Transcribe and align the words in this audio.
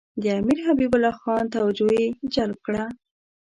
د 0.21 0.23
امیر 0.39 0.59
حبیب 0.67 0.91
الله 0.95 1.15
خان 1.21 1.43
توجه 1.55 1.87
یې 1.97 2.05
جلب 2.33 2.57
کړه. 2.65 2.83